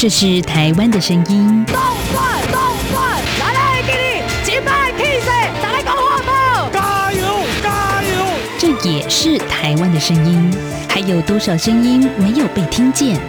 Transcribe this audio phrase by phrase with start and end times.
[0.00, 1.66] 这是台湾的声音。
[1.66, 1.76] 动
[2.10, 2.58] 转，动
[2.90, 5.26] 转，来来给你击败 K C，
[5.62, 7.26] 再来搞活宝，加油，
[7.62, 8.24] 加油！
[8.58, 10.50] 这也是台湾的声音。
[10.88, 13.20] 还有多少声音没有被听见？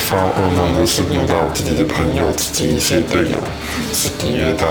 [0.00, 3.38] 发噩梦的是遇到自己的朋友、自己一些队友
[3.94, 4.66] 是虐待。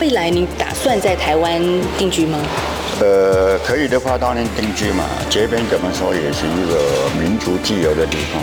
[0.00, 1.62] 未来你打算在台湾
[1.96, 2.40] 定居吗？
[2.98, 5.04] 呃，可以的话当然定居嘛。
[5.30, 8.42] 这边怎么说也是一个民族自由的地方。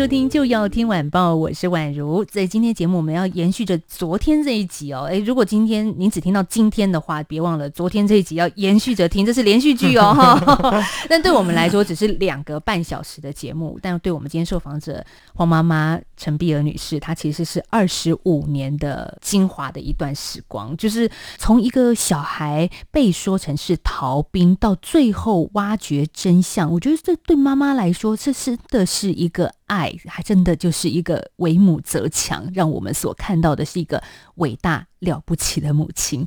[0.00, 2.24] 收听，就要听晚报，我是宛如。
[2.24, 5.02] 在今天节目，我们要延续着昨天这一集哦。
[5.02, 10.82] 诶，如果今天您只听到今天的话，别忘了昨天这一集要延续着听，这是连续剧哦哈。
[11.06, 26.72] 但对我们来说，只是两个半小时的节目，但对我们今天受访者黄妈妈陈碧儿女士，她其实是二十五年的精华的一段时光，就是从一个小孩被说成是逃兵，到最后挖掘真相。
[26.72, 29.52] 我觉得这对妈妈来说，这真的是一个。
[29.70, 34.02] 爱还真的就是一个为母则强，让我们所看到的是一个
[34.34, 36.26] 伟大了不起的母亲。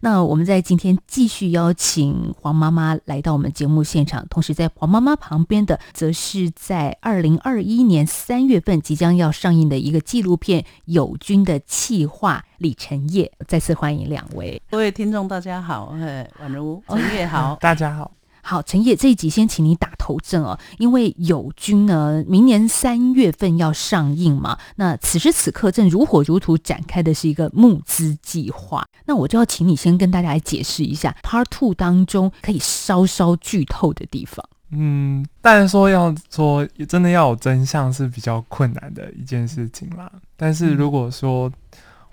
[0.00, 13.32] 那我们在今天继续邀请黄妈妈来到我们节目现场，同时在黄妈妈旁边的，则是在二零二一年三月份即将要上映的一个纪录片《友军》的气话李晨烨。
[13.48, 18.12] 再次欢迎两位，各位听众大家好，哎，宛如晨烨好，大家好。
[18.46, 24.58] 好，陈烨这一集先请你打头阵哦，因为友军呢，明年三月份要上映嘛。
[24.76, 28.86] 那此时此刻正如火如荼展开的是一个募资计划。
[29.06, 34.46] 那我就要请你先跟大家来解释一下 Part Two 当中可以稍稍剧透的地方。
[34.70, 40.12] 嗯，但是说要说真的要有真相是比较困难的一件事情啦。
[40.36, 41.50] 但是如果说，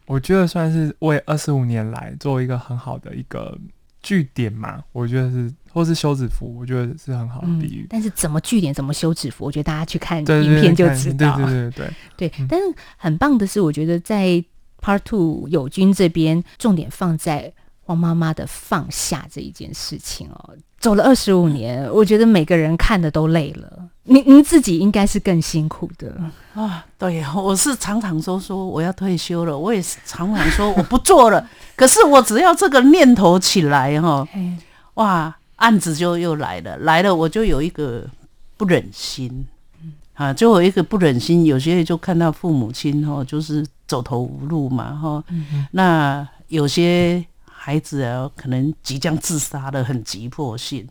[0.06, 3.58] 我觉得算是为二十五年来做一个很好的一个
[4.01, 5.51] 据点嘛，我觉得是。
[5.73, 7.84] 或是休止符，我觉得是很好的比喻。
[7.84, 10.25] 嗯、但是怎么句点，怎么休止符，我觉得大家去看影
[10.59, 11.38] 片就知道。
[11.38, 12.31] 对对对对对，对。
[12.50, 12.66] 但是
[12.97, 14.44] 很棒的是，我觉得在
[14.81, 20.57] Part Two 友军这边，重点放在黄妈妈的放下这一件事情哦。
[20.81, 23.88] 走了二十五年，我觉得每个人看的都累了。
[24.06, 26.14] 您您自己应该是更辛苦的
[26.56, 26.84] 啊。
[26.97, 31.47] 对，我是常常说说我要退休了，我也是常常说我不做了。
[31.78, 34.28] 可是我只要这个念头起来哈，
[34.96, 35.34] 哇！
[35.58, 38.03] 案子就又来了，来了我就有一个
[38.58, 39.46] 不忍心，
[40.16, 41.46] 啊，就有一个不忍心。
[41.46, 45.24] 有些就看到父母亲哈，就是走投无路嘛哈。
[45.74, 47.24] 那有些
[47.64, 50.88] 孩子啊，可能即将自杀的很急迫性，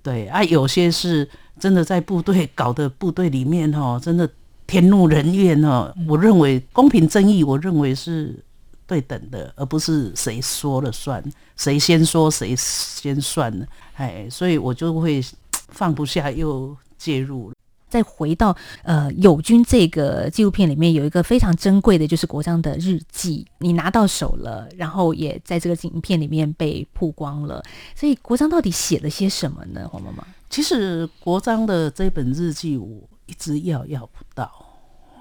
[0.00, 1.28] 对啊，有些是
[1.58, 4.30] 真的在部队搞的部队里面哈，真的
[4.64, 5.92] 天怒人怨哈。
[6.06, 8.44] 我认为公平正义，我认为是。
[8.88, 11.22] 对等的，而不是谁说了算，
[11.58, 13.68] 谁先说谁先算？
[13.96, 17.54] 哎，所以我就会放不下，又介入了。
[17.88, 27.62] 再回到呃，友军这个纪录片里面，有一个非常珍贵的，就是国章的日记，你拿到手了，然后也在这个影片里面被曝光了。
[27.94, 29.88] 所以国章到底写了些什么呢？
[29.88, 32.86] 黄妈妈，其实国章的这本日记，我
[33.26, 34.50] 一直要要不到，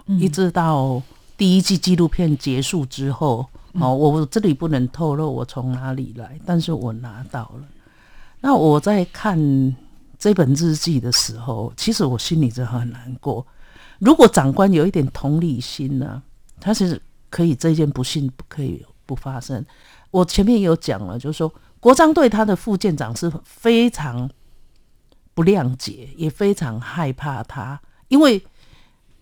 [0.06, 1.02] 嗯、一直到
[1.38, 3.46] 第一季纪录片结束之后。
[3.80, 7.68] 哦，我这里不能透露我从哪里来，但是我拿到了。
[8.42, 9.38] 那我在看
[10.18, 13.46] 这本日记的时候，其实我心里真的很难过。
[14.00, 16.24] 如果长官有一点同理心呢、啊，
[16.60, 19.66] 他是可以这件不幸不可以不发生。
[20.12, 24.30] 我前面有讲了，就是说国璋对他的副舰长是非常
[25.34, 28.44] 不谅解，也非常害怕他，因为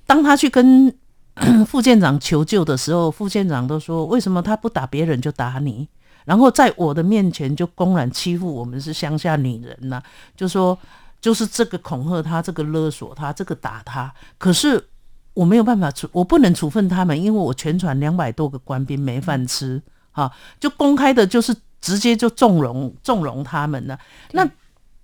[0.05, 0.95] 当他去跟。
[1.67, 5.85] 副舰长求救的时候，副舰长都说：“为什么他不打别人就打你？
[6.25, 10.03] 然后在我的面前就公然欺负我们是乡下女人呢、啊？
[10.35, 10.77] 就说
[11.21, 14.13] 就是这个恐吓他，这个勒索他，这个打他。
[14.37, 14.89] 可是
[15.33, 19.81] 我没有办法处，我不能处分他们，因为我全船两百多个官兵没饭吃
[20.11, 20.31] 啊！
[20.59, 23.99] 就公开的，就是直接就纵容纵容他们呢、啊。
[24.31, 24.49] 那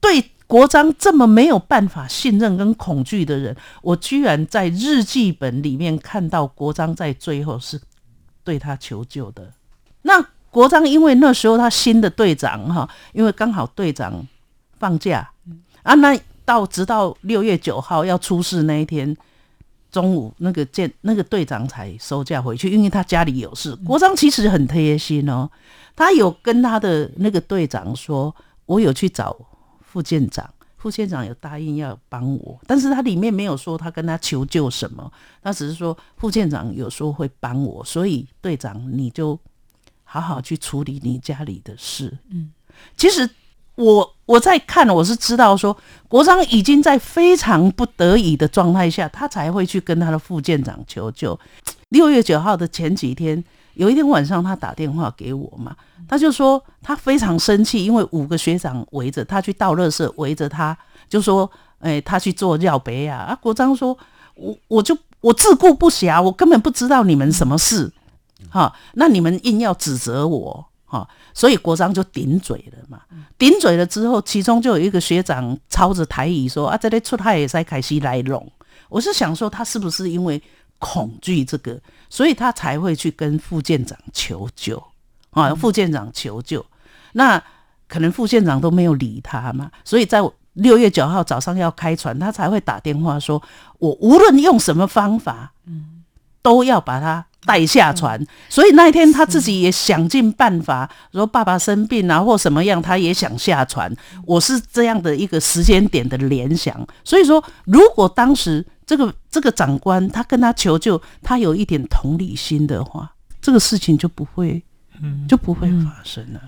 [0.01, 7.79] 对。”国章这么没有办法信任跟恐惧的人，我居然在日记本里面看到国章在最后是
[8.43, 9.53] 对他求救的。
[10.01, 10.21] 那
[10.51, 14.27] 国章因为那时候他新的队长哈，因为刚好队长
[14.77, 15.27] 放假
[15.81, 16.15] 啊，那
[16.45, 19.17] 到直到六月九号要出事那一天
[19.89, 23.75] 中午，那个舰那个队长才收假回去，因为他家里有事。
[23.77, 25.49] 国章其实很贴心哦，
[25.95, 28.35] 他有跟他的那个队长说。
[28.67, 29.35] 我有去找
[29.81, 35.11] 副舰长，副舰长有答应要帮我，但是他里面没有说他跟他求救什么，
[35.43, 39.37] 他只是说副舰长有说会帮我，所以队长你就
[40.11, 42.17] 好好去处理你家里的事。
[42.31, 42.51] 嗯，
[42.97, 43.29] 其实
[43.75, 45.77] 我我在看，我是知道说
[46.09, 51.39] 国璋已经在非常不得已的状态下，他才会去跟他的副舰长求救。
[51.89, 53.41] 六月九号的前几天。
[53.75, 55.73] 有一天晚上，他打电话给我嘛，
[56.05, 60.77] 他就说他非常生气，因为五个学长围着他去倒垃圾，围着他
[61.07, 61.49] 就说
[61.79, 63.97] ：“哎、欸，他去做尿杯啊！”啊，国璋说
[64.35, 67.89] ：“我我就我自顾不暇，我根本不知道你们什么事，
[68.49, 73.01] 哈，那你们硬要指责我，哈，所以国璋就顶嘴了嘛。
[73.37, 78.51] 顶嘴了之后，其中就有一个学长操着台语说：‘啊，这里出他也在开始来弄。’
[78.89, 80.41] 我是想说，他是不是因为？”
[80.83, 81.79] 恐惧这个，
[82.09, 84.83] 所以他才会去跟副舰长求救
[85.29, 85.53] 啊！
[85.53, 86.65] 副舰长求救，
[87.13, 87.39] 那
[87.87, 90.19] 可能副舰长都没有理他嘛，所以在
[90.53, 93.39] 六月九号早上要开船，他才会打电话说
[93.77, 96.00] ：“我无论用什么方法，嗯，
[96.41, 103.93] 都要把他带下船。”所以那一天他自己也想尽办法，说爸爸生病啊或什么样，他也想下船。
[104.25, 108.65] 我是这样的一个时间点的联想，所以说如果当时。
[108.83, 113.09] 这个这个长官，他跟他求救，他有一点同理心的话，
[113.41, 114.61] 这个事情就不会，
[115.01, 116.41] 嗯，就不会发生了。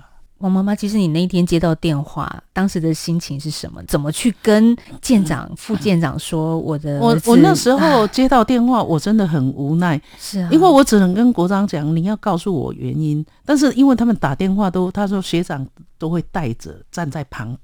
[0.44, 3.82] 王妈妈，其实你那一天接到电话，当时的心情是什么？
[3.84, 7.00] 怎么去跟舰长、嗯、副舰长说我的？
[7.00, 13.24] 我我那时候接到电话，我真的很无奈，是啊，因为我只能跟国璋讲，你要告诉我原因。
[13.46, 15.66] 但是因为他们打电话都，他说学长
[15.98, 17.56] 都会带着站在旁。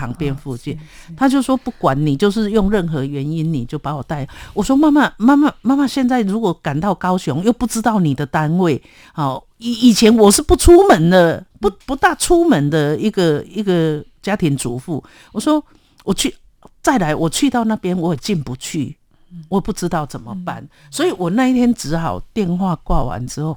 [0.00, 0.78] 旁边附近，
[1.14, 4.26] 他就说不管你，就是用任何原因，你就把我带。
[4.54, 8.82] 我说妈妈，妈妈，妈妈，现在如果赶到高雄，又不知道你的单位，
[9.12, 15.04] 好以以前我是不出门的，不不大出门的一个一个家庭主妇。
[15.32, 15.62] 我说
[16.04, 16.34] 我去
[16.80, 18.96] 再来，我去到那边我也进不去，
[19.50, 23.54] 我不知道怎么办，所以我那一天只好电话挂完之后，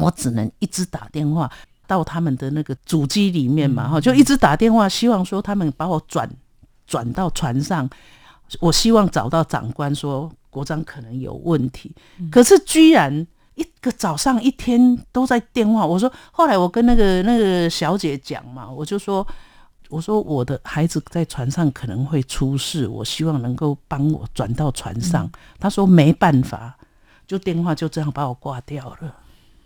[0.00, 1.50] 我只能一直打电话。
[1.92, 6.26] 到他们的那个主机里面嘛，哈，就一直打电话，希望说他们把我转
[6.86, 7.88] 转到船上。
[8.60, 11.94] 我希望找到长官，说国璋可能有问题。
[12.30, 15.84] 可是居然一个早上一天都在电话。
[15.86, 19.26] 我说，后来我跟那个那个小姐讲嘛，我就说，
[19.90, 25.30] 我说我的孩子在船上可能会出事，我希望能够帮我转到船上。
[25.58, 26.76] 他说没办法，
[27.26, 29.16] 就电话就这样把我挂掉了。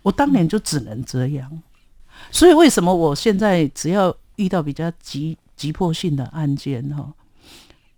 [0.01, 1.51] 我当年就只能这样。
[2.31, 7.11] 所以为什么我现在只要遇到比较急急迫性的案件哈，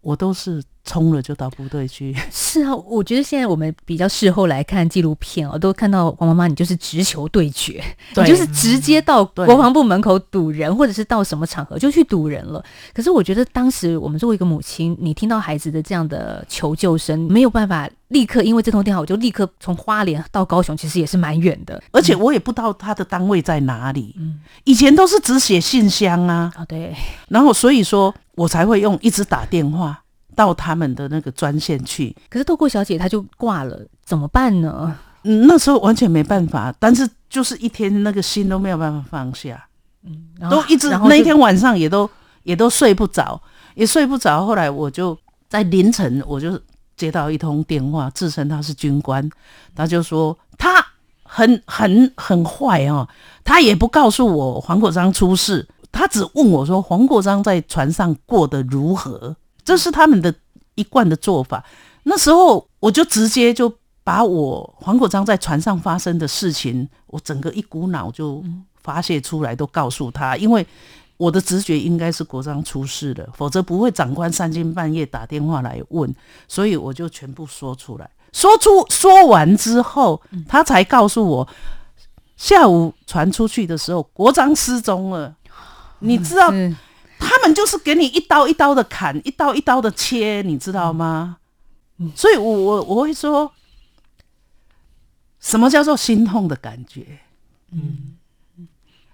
[0.01, 2.15] 我都是冲了就到部队去。
[2.31, 7.83] 是啊，我觉得现在我们比较事后来看纪录片哦，都看到王妈妈你就是直球对决，
[8.13, 12.63] 对，你就是直接到国防部门口堵人，或者是到什么场合就去堵人了。
[12.93, 17.89] 可是我觉得当时我们作为一个母亲，你听到孩子的这样的求救声，没有办法。
[18.09, 24.15] 立刻，因为这通电话，我就立刻从花莲到高雄，其实也是蛮远的，而且我也不知道他的单位在哪里。
[24.17, 26.51] 嗯，以前都是只写信箱啊。
[26.57, 26.91] 哦，对。
[27.27, 30.01] 然后所以说我才会用一直打电话
[30.39, 32.15] 到他们的那个专线去。
[32.29, 34.95] 可是透过小姐，她就挂了，怎么办呢？
[35.23, 39.67] 嗯，那时候完全没办法，但是就是一天那个心都没有办法放下。
[40.05, 42.09] 嗯，都一直那一天晚上也都
[42.43, 43.41] 也都睡不着，
[43.75, 44.45] 也睡不着。
[44.45, 45.17] 后来我就
[45.49, 46.57] 在凌晨，我就。
[46.99, 49.29] 接到一通电话，自称他是军官，
[49.73, 50.85] 他就说他
[51.23, 53.07] 很很很坏哦，
[53.45, 59.33] 他也不告诉我黄国璋出事，他只问我说黄国璋在船上过得如何，
[59.69, 60.33] 这是他们的
[60.73, 61.63] 一贯的做法。
[62.01, 63.71] 那时候我就直接就
[64.03, 68.43] 把我黄国璋在船上发生的事情，我整个一股脑就
[68.81, 70.65] 发泄出来，都告诉他，因为。
[71.19, 76.15] 我的直觉应该是国璋出事了，否则不会长官三更半夜打电话来问，
[76.47, 78.09] 所以我就全部说出来。
[78.31, 81.45] 说出说完之后，他才告诉我，
[82.37, 85.35] 下午传出去的时候，国璋失踪了。
[85.99, 86.49] 你知道，
[87.19, 91.37] 他们就是给你一刀一刀的砍，一刀一刀的切，你知道吗？
[92.15, 93.51] 所以我我我会说，
[95.39, 97.19] 什么叫做心痛的感觉？
[97.71, 98.15] 嗯。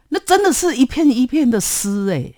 [0.10, 2.32] 那真的是一片一片的撕哎。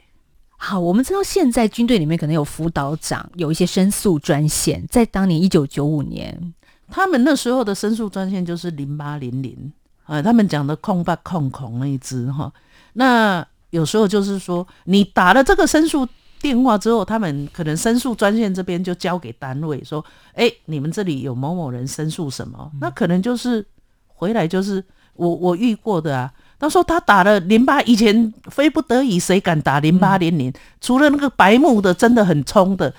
[0.55, 4.83] 好，我们知道现在军队里面可能有辅导长，有一些申诉专线。
[4.89, 6.53] 在当年一九九五年，
[6.89, 9.71] 他们那时候的申诉专线就是零八零零
[10.05, 12.51] 啊，他们讲的空八空空那一支哈。
[12.93, 16.07] 那有时候就是说，你打了这个申诉
[16.41, 22.71] 电话之后，他们可能申诉专线这边就交给单位说，哎、欸，你们这里有某某人申诉什么？
[22.79, 23.65] 那可能就是
[24.07, 24.83] 回来就是
[25.15, 26.31] 我我遇过的啊。
[26.59, 30.51] 他说他打了零八，以前非不得已谁敢打零八零零？
[30.81, 32.91] 除了那个白目的，真的很冲的，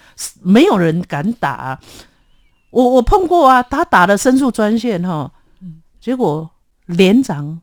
[0.43, 1.81] 没有人敢打啊。
[2.71, 5.33] 我我碰过啊，他打了申诉专线哈，
[6.01, 6.49] 结果
[6.87, 7.61] 连长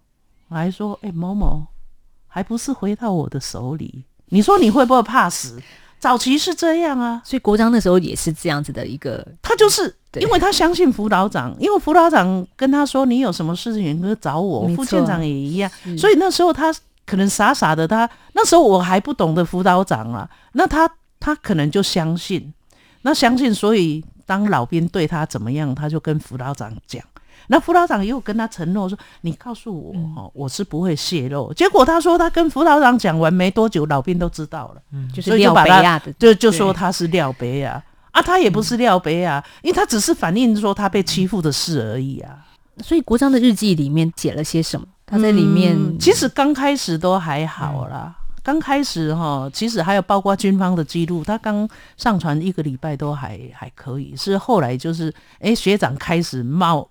[0.50, 1.66] 来说：“哎、欸，某某
[2.36, 4.04] 还不是回到我的手里？
[4.26, 5.58] 你说你会不会怕死？”
[5.98, 9.84] 早期是这样啊，所以国璋那时候也是这样子的一个，他就是
[10.20, 16.76] 因为他相信辅导长，因为辅导长跟他说，你有什么事情可以找我，副县长也一样，所以那时候他
[17.06, 22.54] 可能傻傻的他，他那时候我还不懂得辅导长啊，那他他可能就相信，
[23.04, 27.02] 那相信，所以当老兵对他怎么样，他就跟辅导长讲。
[27.48, 42.46] 那辅导长又跟他承诺说：“你告诉我，嗯、我是不会泄露。”结果他说他跟辅导长讲完没多久，老兵都知道了，嗯，就是廖北亚的，就就说他是廖北亚啊，他也不是廖北亚，因为他只是反映说他被欺负的事而已啊。
[42.84, 44.86] 所以国章的日记里面写了些什么？
[45.06, 56.90] 他在里面、嗯、其实刚开始都还好啦，刚、嗯、开始哈，其实还有包括军方的记录，他刚上传一个礼拜都还还可以，是后来就是哎、欸、学长开始冒。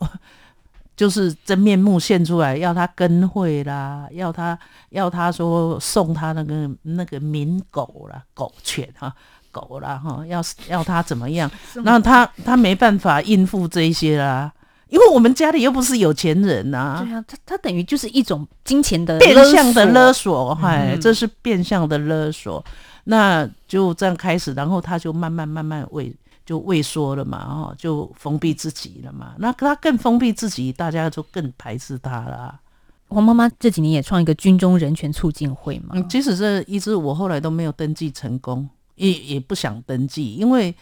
[0.96, 4.58] 就是真面目现出来，要他跟会啦，要他
[4.90, 9.12] 要他说送他那个那个名狗啦，狗犬哈，
[9.50, 11.50] 狗啦哈，要要他怎么样？
[11.82, 14.52] 那他他没办法应付这一些啦，
[14.88, 17.02] 因为我们家里又不是有钱人呐、啊。
[17.04, 22.64] 对啊，他他等于就是一种金钱的变相的勒索，嗨、嗯，这是变相的勒索。
[23.06, 26.14] 那就这样开始，然后他就慢慢慢慢为。
[26.44, 29.34] 就畏缩了嘛，哦，就封闭自己了嘛。
[29.38, 32.60] 那他更封闭自己，大家就更排斥他了。
[33.08, 35.90] 黄妈妈这几年也创一个军中人权促进会嘛。
[35.92, 40.74] 嗯，即使这一直我后来都没有登记成功，也也不想登记，因为，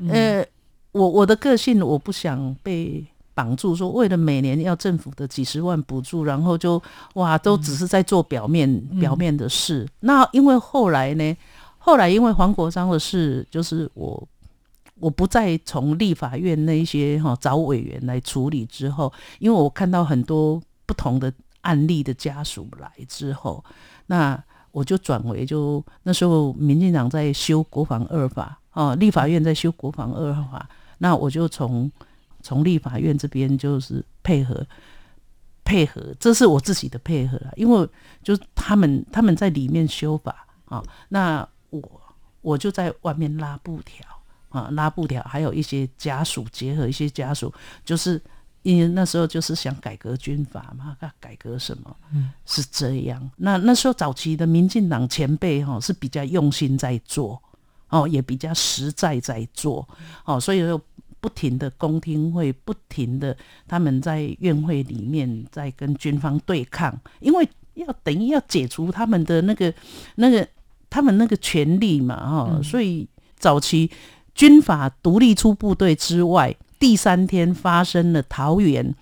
[0.00, 0.46] 嗯、呃，
[0.92, 6.82] 我我的个性我不想被绑住，说为了每年要政府的几十万补助，然后就
[7.14, 9.88] 哇，都只是在做表面、嗯、表面的事。
[10.00, 11.36] 那因为后来呢，
[11.78, 14.26] 后来因为黄国章的事，就是我。
[14.98, 23.62] 我不再从立法院那一些哈找委员来处理之后，因为我看到很多不同的案例的家属来之后，
[24.06, 31.90] 那我就转为就那时候民进党在修国防二法哦，立法院在修国防二法，那我就从
[32.42, 34.66] 从立法院这边就是配合
[35.64, 37.88] 配合，这是我自己的配合了，因为
[38.22, 41.82] 就他们他们在里面修法啊，那我
[42.40, 44.06] 我就在外面拉布条。
[44.48, 47.52] 啊，拉布条，还有一些家属结合一些家属，
[47.84, 48.20] 就是
[48.62, 51.96] 因为那时候就是想改革军阀嘛，改革什么？
[52.12, 53.30] 嗯，是这样。
[53.36, 57.40] 那那时候早期的民进党前辈哈是比较用心在做，
[57.90, 59.86] 哦，也比较实在在做，
[60.24, 60.80] 哦，所以说
[61.20, 63.36] 不停的公听会，不停的
[63.68, 69.72] 他们在院会里面在跟军方对抗，因为要等于要解除他们的那个
[70.14, 70.48] 那个
[70.88, 73.06] 他们那个权利嘛，哈、嗯，所以
[73.38, 73.90] 早期。
[74.36, 78.94] 军法独立出部队之外，第三天发生了桃园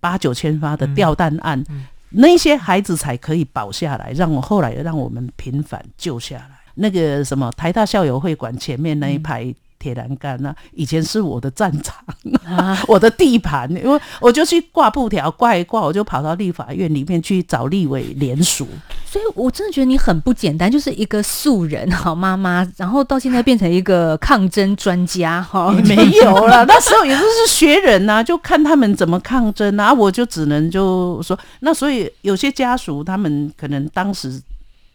[0.00, 6.50] 八九千发的吊弹案，嗯嗯、那些孩子才可以保下来，让我后来让我们平反救下来。
[6.74, 9.54] 那个什么台大校友会馆前面那一排。
[9.82, 11.96] 嗯铁栏杆啊以前是我的战场，
[12.44, 18.68] 啊、 我的地盘，因为我就去挂布条，挂一挂，我就跑到立法院里面去找立委联署。
[19.04, 25.72] 所以，我真的觉得你很不简单，就是一个素人好妈妈，然后到现在变成一个抗争专家哈。
[25.82, 34.40] 没有了，那时候也就是学人呐、啊，就看他们怎么抗争啊，我就只能就说，那所以有些家属他们可能当时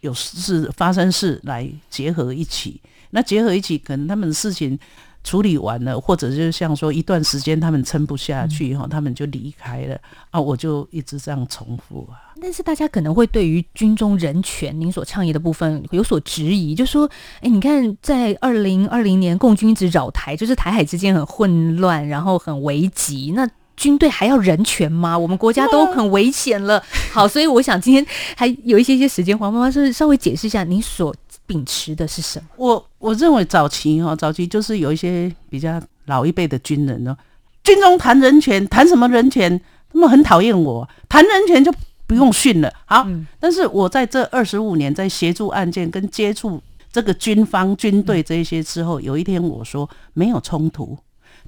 [0.00, 2.80] 有事发生事来结合一起。
[3.10, 4.78] 那结合一起，可能他们的事情
[5.24, 9.98] 处理完了，或者就像说一段时间他们撑不下去哈，嗯、他们就离开了
[10.30, 12.32] 啊，我就一直这样重复啊。
[12.40, 17.10] 但是大家可能会对于军中人权您所倡议的部分有所质疑，就说：
[17.40, 25.18] 哎，你看在二零二零年共军一直扰台，就是台海之间很混乱，然后很危急，那军队还要人权吗？
[25.18, 26.82] 我们国家都很危险了。
[27.12, 31.14] 好，所以我想今天还有一些些时间，黄妈妈是稍微解释一下您所。
[31.48, 32.46] 秉持的是什么？
[32.56, 37.16] 我我认为早期哈，早期就是有一些比较老一辈的军人呢，
[37.64, 39.60] 军中谈人权，谈什么人权？
[39.90, 41.72] 他们很讨厌我，谈人权就
[42.06, 42.70] 不用训了。
[42.84, 46.62] 好，嗯、但是我在这二十五年在协助案件跟接触
[46.92, 50.98] 这个军方军队这些之后，有一天我说没有冲突，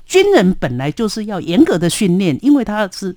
[0.07, 3.15] 军人本来就是要严格的训练，因为他是。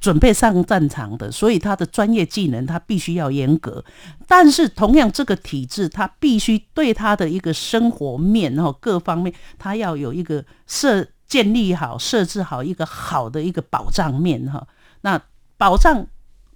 [0.00, 3.84] 准备上战场的，所以他的专业技能他必须要严格。
[4.26, 14.66] 但是同样，这个体制他必须对他的一个生活面然后各方面，他要有一个设建立好、设置好一个好的一个保障面哈。
[15.00, 15.20] 那
[15.56, 16.06] 保障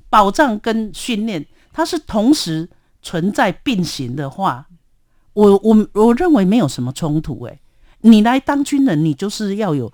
[0.09, 2.69] 保障跟训练，它是同时
[3.03, 4.67] 存在并行的话，
[5.33, 7.45] 我我我认为没有什么冲突。
[7.47, 7.61] 诶，
[8.03, 9.93] 你来当军人，你就是要有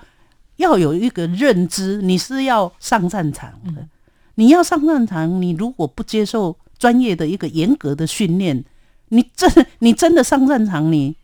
[0.59, 3.89] 要有一个认知，你是要上战场的。
[4.37, 8.65] 你要上战场，你如果不接受专业的一个严格的训练，
[9.09, 11.17] 你真你真的上战场，你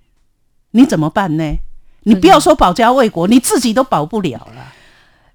[0.73, 1.57] 你怎么办呢？
[2.05, 4.73] 你不要说保家卫国，你自己都保不了了。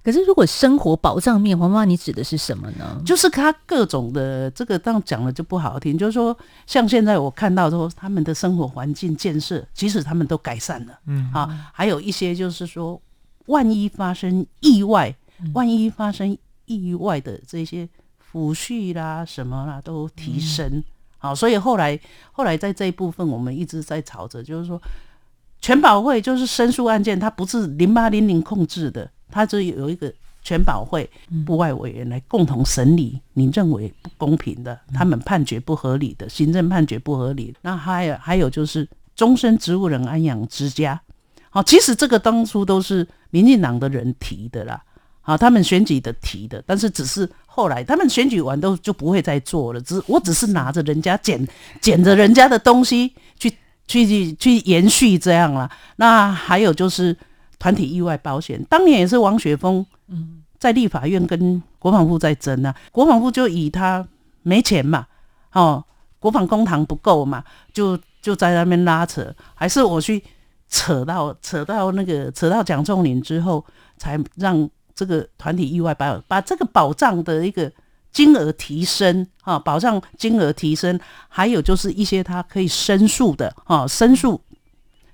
[0.02, 3.02] 可是，如果生活保障面，黄妈妈，你指的是什么呢？
[3.04, 5.98] 就是他各种的这个，当讲了就不好听。
[5.98, 6.34] 就是说，
[6.66, 10.98] 像现在我看到说，他们的生活环境建设，即使他们都改善了。
[11.06, 12.98] 嗯，啊，还有一些就是说，
[13.50, 15.14] 万一发生意外，
[15.54, 17.88] 万一发生意外的这些
[18.32, 20.82] 抚恤啦、什么啦，都提升。
[21.18, 21.98] 好，所以后来
[22.32, 24.80] 后来在这一部分，我们一直在吵着，就是说，
[25.60, 29.10] 全保会就是申诉案件，它不是零八零零控制的。
[29.32, 31.08] 它就有一个全保会
[31.46, 37.54] 部外委员来共同审理你认为不公平的，他们判决不合理的行政判决不合理。
[37.62, 41.00] 那还有还有就是终身植物人安养之家，
[41.50, 44.82] 好，其实这个当初都是民进党的人提的啦，
[45.20, 51.46] 好，他们选举的提的，但是只是后来他们选举完都就不会再做了，只我只是拿着人家捡
[51.80, 53.50] 捡着人家的东西去
[53.86, 55.70] 去去去延续这样啦。
[55.96, 57.16] 那还有就是。
[57.60, 64.02] 团体意外保险当年也是王雪峰嗯在立法院跟国防部在争啊，国防部就以他
[64.40, 65.06] 没钱嘛，
[65.52, 65.84] 哦，
[66.18, 70.24] 国防公堂不够嘛，就就在那边拉扯，还是我去
[70.70, 73.62] 扯到扯到那个扯到蒋仲林之后，
[73.98, 77.70] 才让这个团体意外把把这个保障的一个
[78.10, 80.98] 金额提升啊，保障金额提升，
[81.28, 84.40] 还有就是一些他可以申诉的啊，申诉。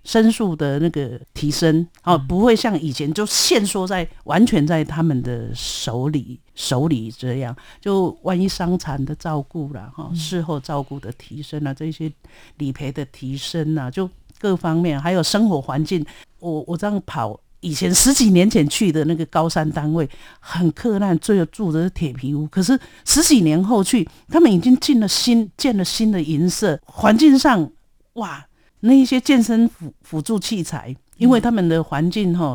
[0.07, 12.11] 申诉的那个提升哦，不会像以前就限缩在完全在他们的手里手里这样，就万一伤残的照顾了哈，事后照顾的提升啊，这些
[12.59, 14.09] 理赔的提升啊，就
[14.39, 16.07] 各方面还有生活环境，
[16.39, 27.69] 我我这样跑，以前十几年前去的那个高山单位很克难，最后住的是铁皮屋，可是十几年后去，他们已经进了新建了新的银色，环境上
[28.15, 28.47] 哇。
[28.81, 32.55] 那一些健身辅辅助器材，因为他们的环境哈，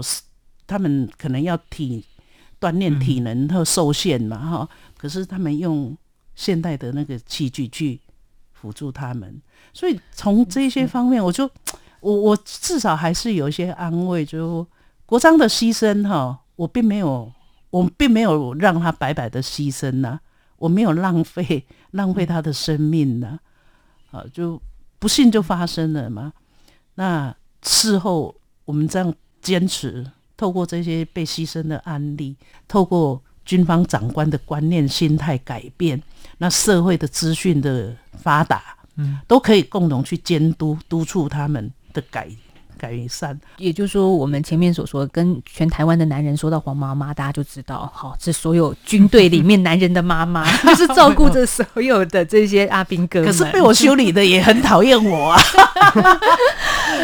[0.68, 2.06] 他们可能要体
[2.60, 5.98] 锻炼体能和受限嘛哈，可是他们用
[6.36, 8.00] 现代的那个器具去
[8.54, 9.42] 辅助他们，
[9.74, 11.50] 所以从这些方面，我就
[12.00, 14.66] 我我至少还是有一些安慰，就
[15.08, 17.34] 国璋的牺牲哈，我并没有
[17.72, 20.20] 我并没有让他白白的牺牲呐，
[20.58, 23.40] 我没有浪费浪费他的生命呐，
[24.12, 24.62] 啊就。
[25.02, 26.32] 不幸就发生了嘛？
[26.94, 28.36] 那事后
[28.66, 29.12] 我们这样
[29.42, 30.06] 坚持，
[30.38, 32.38] 透过这些被牺牲的案例，
[32.68, 36.00] 透过军方长官的观念、心态改变，
[36.38, 42.30] 那社会的资讯的发达，嗯，都可以共同去监督、督促他们的改。
[42.82, 53.24] 改善，也就是说，我们前面所说，跟全台湾的男人说到黄妈妈，大家就知道，好，是所有军队里面男人的妈妈， 就是照顾着所有的这些阿兵哥。
[53.24, 55.40] 可是被我修理的也很讨厌我啊。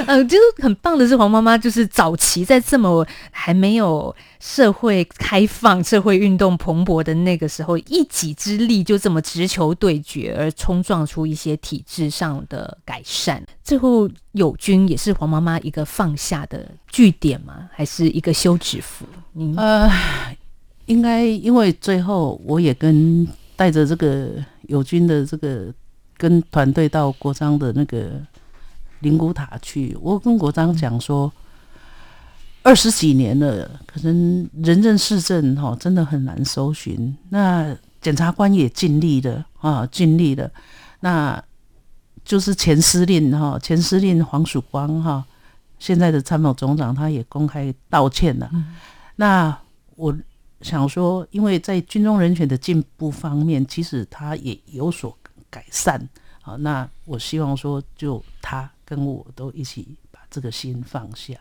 [0.07, 13.43] 嗯， 就是很棒的是，黄妈妈就是早期在这么还没有社会开放、社会运动蓬勃的那个时候，一己之力就这么直球对决，而冲撞出一些体制上的改善。
[13.63, 17.69] 最后，友军也是黄妈妈一个放下的据点吗？
[17.73, 19.05] 还是一个休止符？
[19.35, 19.91] 嗯，呃，
[20.85, 24.29] 应该因为最后我也跟带着这个
[24.63, 25.73] 友军的这个
[26.17, 28.11] 跟团队到国璋的那个。
[29.01, 31.31] 灵骨塔去，我跟国璋讲说，
[32.67, 37.15] 二十几年了，可能人证事证哈，真的很难搜寻。
[37.29, 40.51] 那检察官也尽力了啊，尽力了。
[40.99, 41.41] 那
[42.25, 45.25] 就是前司令哈，前司令黄曙光哈，
[45.79, 48.49] 现在的参谋总长他也公开道歉了。
[48.51, 48.75] 嗯、
[49.15, 49.57] 那
[49.95, 50.13] 我
[50.59, 55.17] 想说，因为在军中人权的进步方面，其实他也有所
[55.49, 56.05] 改善。
[56.41, 61.33] 好，那我希望说，就他跟我都一起把这个心放下。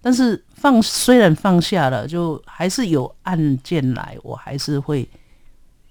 [0.00, 5.08] 但是放虽然放下了，就还是有案件来，我还是会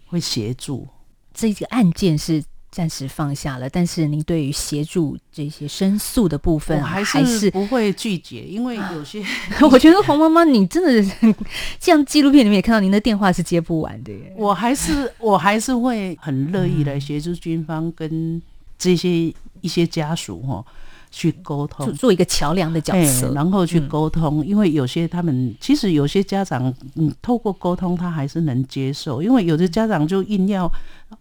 [0.07, 0.87] 会协助。
[1.33, 9.23] 这个案件是暂时放下了，但是您对于协助这些申诉的部分，还是不会拒绝，因为有些
[9.71, 11.37] 我觉得黄妈妈，你真的
[11.79, 14.33] 像纪录片里面也看到，您的电话是接不完的耶。
[14.37, 18.41] 我还是我还是会很乐意来协助军方跟。
[18.75, 20.65] 这些一些家属哈，
[21.15, 24.41] 去沟通，做做一个桥梁的角色，然后去沟通。
[24.41, 29.21] 嗯、因为有些他们其实有些家长，嗯，透过沟通他还是能接受。
[29.21, 30.69] 因为有的家长就硬要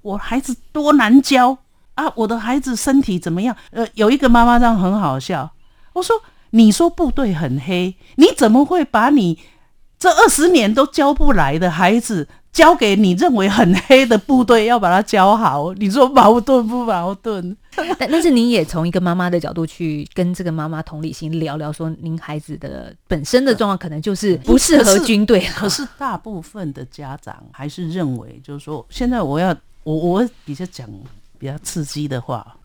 [0.00, 1.56] 我孩子多难教
[1.94, 3.54] 啊，我的孩子身体怎么样？
[3.70, 5.52] 呃，有一个妈妈这样很好笑，
[5.92, 6.16] 我说
[6.50, 9.38] 你说部队很黑，你怎么会把你
[9.98, 12.26] 这二十年都教不来的孩子？
[12.52, 17.56] 交给你认为很黑的部队，要把它教好，你说矛盾不矛盾？
[17.98, 25.40] 但但是你也从一个妈妈的角度去跟这个妈妈同理心聊聊，说您孩子的本身的状况可能就是不适合军队。
[25.54, 30.88] 可是大部分的家长还是认为，就是说，现在我要我我比较讲
[31.38, 32.56] 比较刺激的话。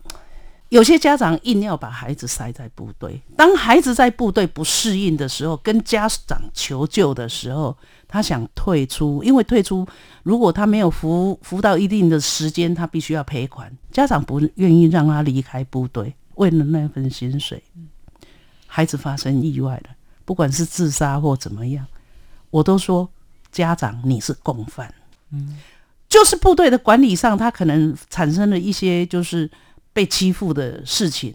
[0.70, 7.74] 有些家长硬要把孩子塞在部队，当孩子在部队不适应的时候，跟家长求救的时候，
[8.08, 9.86] 他想退出，因为退出
[10.22, 13.70] 如果他没有服服到一定的时间，他必须要赔款。
[13.92, 17.62] 家长不愿意让他离开部队，为了那份薪水，
[18.66, 19.90] 孩子发生意外了，
[20.24, 21.86] 不管是自杀或怎么样，
[22.50, 23.08] 我都说
[23.52, 24.92] 家长你是共犯。
[25.30, 25.58] 嗯，
[26.08, 29.48] 就是部队的管理上，他可能产生了一些就是。
[29.90, 31.34] 被欺负的事情，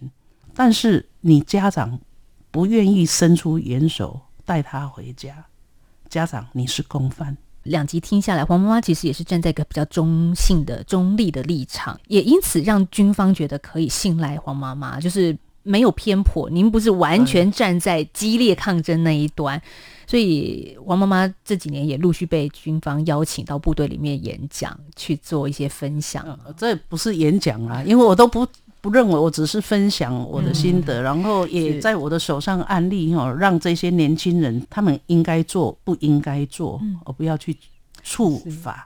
[0.56, 2.00] 但是你家长
[2.50, 5.48] 不愿意伸出援手带他回家，
[6.14, 7.36] 家长你是共犯。
[7.64, 16.48] 两集听下来，黄妈妈其实也是站在一个比较中性的、中立的立场，也因此让军方觉得可以信赖黄妈妈，就是没有偏颇。
[16.52, 19.60] 您不是完全站在激烈抗争那一端。
[20.06, 26.24] 所以黄妈妈这几年也陆续被军方邀请到部队里面演讲，去做一些分享。
[26.46, 28.46] 呃、这不是演讲啊，因为我都不
[28.84, 36.74] 不认为，我只是分享我的心得，嗯、然后也在我的手上案例哈，让这些年轻人他们应该做不应该做，
[37.06, 37.58] 而、嗯、不要去
[38.04, 38.86] 处罚。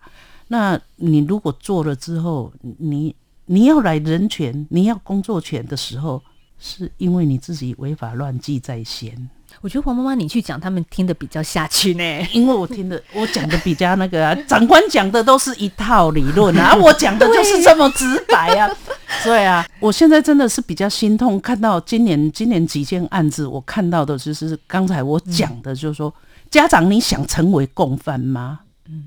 [0.50, 3.16] 那你如果做了之后，你
[3.48, 6.22] 你要来人权，你要工作权的时候，
[6.60, 9.28] 是因为你自己违法乱纪在先。
[9.62, 18.70] 我觉得黄妈妈，你去讲，他们听得比较下去呢， 因为我听的，我讲的比较那个啊，长官讲的都是一套理论啊， 我讲的就是这么直白啊，
[19.24, 26.14] 对啊，我现在真的是比较心痛，看到今年今年几件案子，我看到的就是刚才我讲的，就是说，
[26.52, 28.60] 家长你想成为共犯吗？
[28.88, 29.06] 嗯，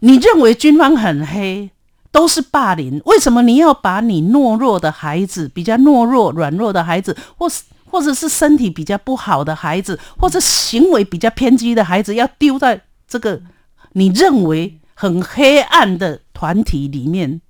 [0.00, 1.70] 你认为军方很黑，
[2.10, 7.62] 都是霸凌，为什么你要把你懦弱的孩子，比较懦弱软弱的孩子，或是？
[7.92, 13.42] 或者是身体比较不好的孩子，或者行为比较偏激的孩子，要丢在这个
[13.92, 17.42] 你认为很黑暗的团体里面，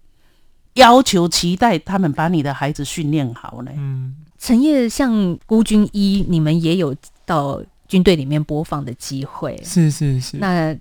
[0.74, 3.70] 要求期待他们把你的孩子训练好呢？
[3.76, 6.92] 嗯，陈烨像孤军一，你们也有
[7.24, 10.38] 到军队里面播放的机会，是是是。
[10.38, 10.76] 那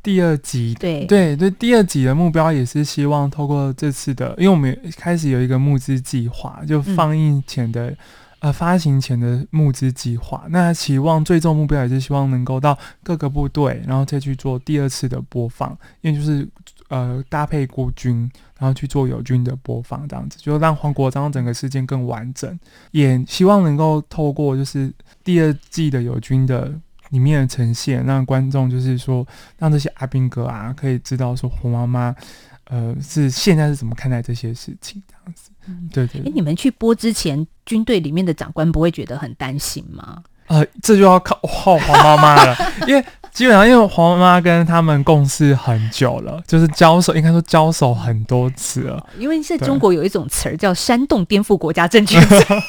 [0.00, 7.90] 第二集，对对对，第二集的目标也是希望透过这次的，因为我们开始有一个募资计划，就放映前的。
[7.90, 7.96] 嗯
[8.42, 16.48] 呃，发行前的募资计划，那期望最终目标也是希望能够到各个部队，然后再去做第二次的播放，因为就是
[16.88, 18.28] 呃搭配孤军，
[18.58, 22.58] 然后去做友军的播放，这样子就让黄国章整个事件更完整，
[22.90, 26.74] 也希望能够透过就是第二季的友军的
[27.10, 29.24] 里面的呈现，让观众就是说
[29.56, 32.16] 让这些阿兵哥啊可以知道说黄妈妈
[32.64, 35.51] 呃是现在是怎么看待这些事情这样子。
[35.68, 36.30] 嗯，对对，对。
[36.30, 40.18] 哎，你们去播之前，军队里面的长官不会觉得很担心吗？
[40.48, 42.54] 呃，这就要靠黄妈妈了，
[42.86, 49.06] 因为基本上因为黄妈妈跟他们共事很久了，就是交手，应该说交手很多次了。
[49.18, 52.20] 因为在中国有一种词儿叫“煽动颠覆国家政权”，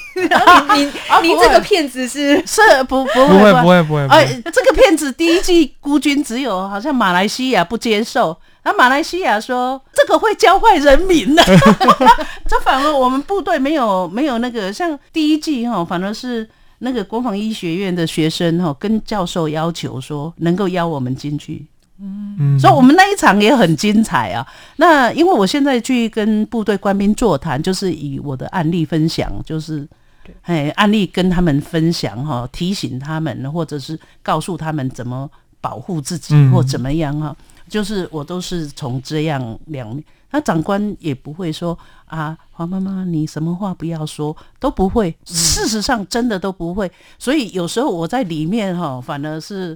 [0.75, 0.85] 你
[1.23, 8.37] 你、这个骗子是是不不会不会不会不会，哎，这个骗子第一季孤军只有好像马来西亚不接受。
[8.65, 11.43] 那马来西亚说这个会教坏人民的，
[12.47, 16.49] 这反而我们部队没有没有那个像第一季哈，反而是
[16.79, 21.65] 那个国防医学院的学生哈跟教授要求说能够邀我们进去，
[21.99, 24.45] 嗯，所以我们那一场也很精彩啊。
[24.77, 29.85] 那因为我现在去跟部队官兵座谈，就是以我的案例分享，就是
[30.43, 37.35] 哎案例跟他们分享哈，提醒他们或者是告诉他们怎么保护自己或怎么样哈。
[37.73, 45.09] 就是我都是从这样两面，那长官也不会说啊，黄妈妈你什么话不要说，都不会。
[45.25, 46.91] 事实上真的都不会。
[47.17, 49.75] 所以有时候我在里面哈，反而是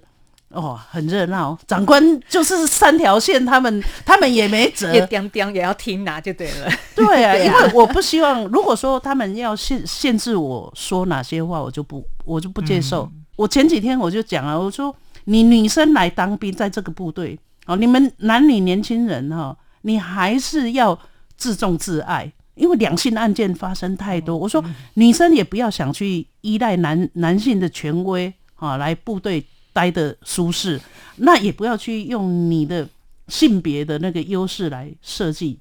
[0.49, 1.57] 哦很热闹。
[1.65, 6.71] 长官就是三条线，他们 他们也没辙，也叮叮也要听拿就对了。
[6.93, 13.09] 对啊， 因为我不希望，如果说他们要限限制我说哪些话，我就不我就不接受。
[13.35, 17.39] 我前几天我就讲啊，我说你女生来当兵，在这个部队。
[17.67, 20.97] 哦，你们男女年轻人哈，你还是要
[21.37, 24.63] 自重自爱，因为两性案件发生太多，我说
[24.95, 30.81] 女生也不要想去依赖男男性的权威啊，来部队待的舒适，
[31.17, 32.87] 那也不要去用你的
[33.27, 35.59] 性别的那个优势来设计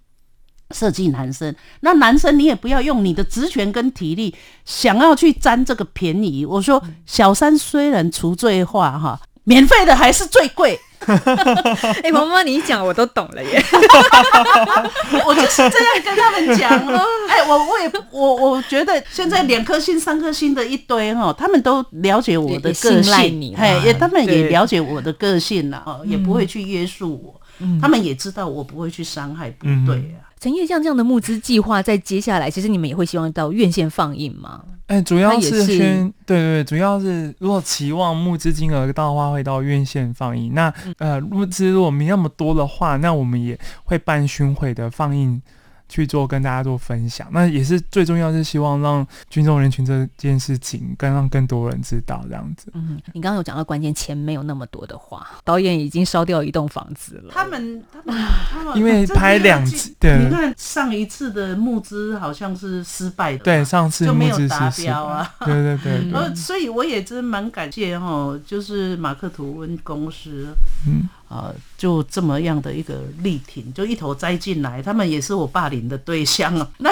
[0.71, 6.47] 设计男生，那男生你也不要用你的职权跟体力想要去占这个便宜。
[6.47, 10.79] 我说小三虽然除罪化哈，免费的还是最贵。
[12.02, 13.62] 哎，王妈妈，你一讲我都懂了耶！
[15.26, 17.04] 我就是这样跟他们讲哦。
[17.28, 27.40] 哎，我我也我我觉得现在两颗星、三颗星的一堆哈，他们都了解我的个性，哎，也他们也了解我的个性了哦，也不会去约束我。
[27.80, 30.25] 他们也知道我不会去伤害部队啊。
[30.38, 34.62] 陈烨像这样的募资计划，在接下来，其实你们也会希望到院线放映吗？
[34.87, 40.55] 哎、欸，主要是宣，对，对对，主要是如果期望募资金额到的话，会到院线放映。
[40.55, 45.42] 那呃，募资如果没那么多的话，那我们也会办巡回的放映。
[45.88, 52.70] 去做跟大家做分享，那也是最重要，是希望让军中人群这件事情更让更多人知道这样子。
[52.75, 57.33] 嗯，你刚刚有讲到关键，钱没有那么多的话，导演已经烧掉一栋房子了。
[57.33, 65.35] 他们他们他们因为拍两集，对，你看上一次的募资好像是失败的，对，上次就没有达标啊。
[65.44, 70.49] 对对对，对， 所以我也真蛮感谢哈，就是马克吐温公司，
[70.87, 71.09] 嗯。
[71.28, 76.68] 啊、呃，就这么样的一个力挺，就一头栽进来，他们也是我霸凌的对象啊。
[76.78, 76.90] 那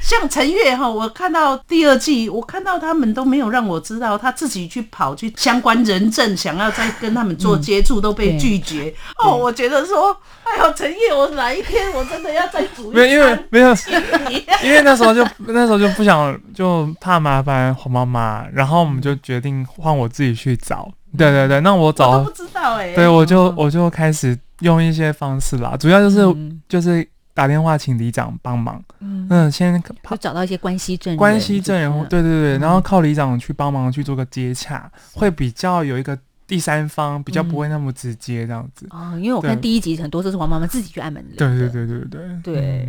[0.00, 8.92] 像陈玥哈，我看到第二季，我看到他们都没有让我知道，他自己去跑去相关人证，想要再跟他们做接触，都被拒绝。
[9.24, 13.02] 嗯、哦，我觉得说，哎呦，陈玥，我哪一天我真的要再煮一餐？
[13.02, 13.74] 没有，因为没有，
[14.64, 20.90] 因为那时候就那时候就不想，就怕麻烦黄妈妈，然后我们就决定换我自己去找。
[21.16, 36.18] 对对对，那我找我不知道哎、欸，对，我就我就开始用一些方式啦，主要就是、嗯、就是打电话请里长帮忙，嗯，嗯先就找到一些关系证人，关系证人，对对对，然后靠里长去帮忙去做个接洽，嗯、会比较有一个。
[36.46, 41.36] 第三方比较不会那么直接这样子哦，因为我看第一集很多都是黄妈妈自己去按门铃。
[41.36, 42.88] 对对对对对对。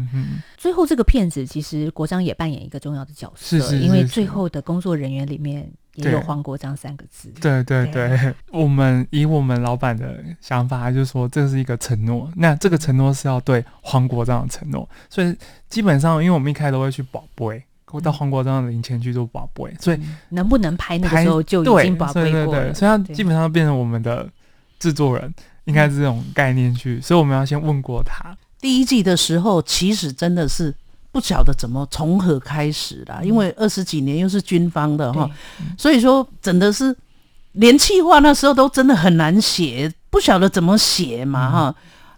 [0.57, 7.29] 最后这个骗子其实国章也扮演一个重要的角色，是是，因为最后的工作人员里面也有黄国章三个字。
[7.41, 15.35] 对对对， 我们以我们老板的想法，就是说这是一个承诺，那这个承诺是要对黄国章的承诺，所以
[15.69, 17.63] 基本上因为我们一开始都会去宝贝。
[17.93, 22.45] 我到黄国章的灵前去做宝贝，所以能不能拍那个时候就已经宝贝过了。
[22.45, 24.27] 对对对，所以他基本上变成我们的
[24.79, 25.32] 制作人，
[25.65, 28.36] 应该是这种概念去，所以我们要先问过他。
[28.60, 30.73] 第一季的时候，其实真的是
[31.12, 35.29] 不晓得怎么从何开始啦，因为二十几年又是军方的哈，
[35.77, 36.95] 所以说真的是
[37.51, 41.75] 连企划那时候都真的很难写，不晓得怎么写嘛哈。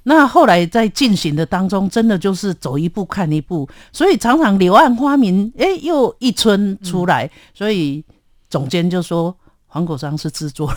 [0.07, 7.25] 那后来在进行的当中，真的就是走一步看一步，所以常常柳暗花明，哎、欸，又一村出来。
[7.25, 8.03] 嗯、所以
[8.49, 9.35] 总监就说
[9.67, 10.71] 黄国璋是制作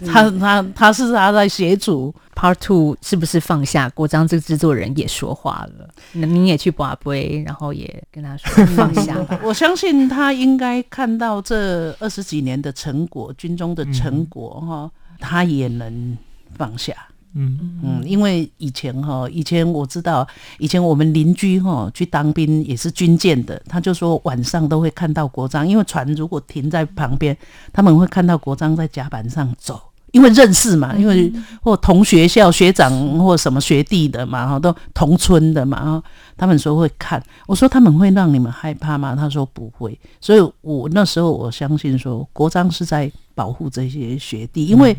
[0.00, 2.14] 人，他他他是他在协助。
[2.34, 5.88] Part Two 是不是放下国璋这个制作人也说话了？
[6.14, 9.38] 那你也去把杯，然后也跟他说放下吧。
[9.44, 16.18] 我相信他应该看到这二十几年的成果，军中的成果哈，嗯、他也能
[16.56, 16.92] 放下。
[17.34, 17.58] 嗯。
[17.82, 20.26] 嗯，因为以前哈，以前我知道，
[20.58, 27.36] 以前我们邻居哈去当兵也是军舰的，他就说晚上都会看到国章，因为船如果停在旁边，
[27.72, 29.80] 他们会看到国章在甲板上走，
[30.12, 36.02] 因为认识嘛，因为或同学校学长或什么学弟的嘛，哈，都同村的嘛，哈，
[36.36, 39.14] 他们说会看，我说他们会让你们害怕吗？
[39.14, 44.96] 他说不会，所以我那时候我相信说国章是在保护这些学弟，因为。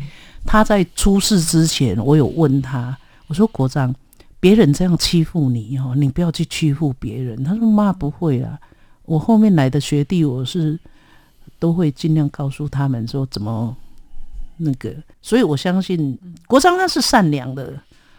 [0.48, 2.96] 他在出事之前，我有问他，
[3.26, 3.92] 我说国章，
[4.38, 7.42] 别人这样欺负你哦，你不要去欺负别人。
[7.42, 8.56] 他说妈不会啊，
[9.06, 10.78] 我后面来的学弟，我是
[11.58, 13.76] 都会尽量告诉他们说怎么
[14.58, 17.74] 那个，所以我相信国章他是善良的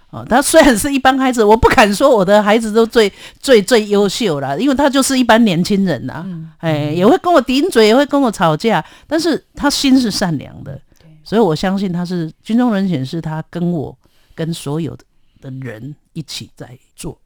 [0.10, 0.26] 哦。
[0.28, 6.26] 他虽然是一般孩子，我不敢说我的孩子都最最最优秀了，因为他就是一般年轻人呐，
[6.58, 10.80] 哎，也会跟我顶嘴，也会跟我吵架，但是他心是善良的。
[11.24, 13.98] 所以我相信他是军中人选，是他跟我
[14.34, 15.04] 跟所有的
[15.42, 17.20] 的人一起在做，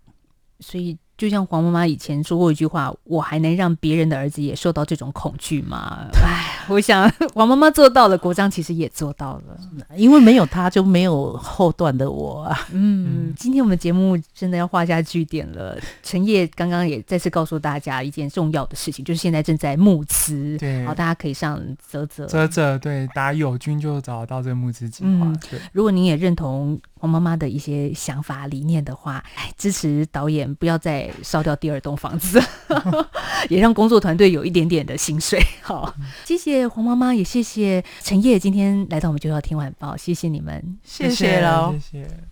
[0.59, 0.97] 所以。
[1.21, 9.55] 就像黄妈妈以前说过一句话：“我还能让别人的儿子也受到这种恐惧吗？” 哎，我想黄妈妈做到了，国章其实也做到了，
[9.95, 12.67] 因为没有他就没有后段的我啊。
[12.71, 15.77] 嗯，今天我们节目真的要画下句点了。
[16.01, 25.09] 陈烨刚刚也再次告诉大家一件重要的事情，就是现在正在募资，对，好，大家可以上泽泽泽泽，对，打友军就找得到这个募资计划。
[25.11, 32.39] 嗯，对，如果您也认同黄妈妈的一些想法理念的话，哎，支持导演不要再烧掉第二栋房子，
[33.49, 35.41] 也让工作团队有一点点的薪水。
[35.63, 42.30] 好，谢谢黄妈妈，也谢谢陈烨今天来到我们就要听晚报，谢谢你们，谢谢喽，谢谢。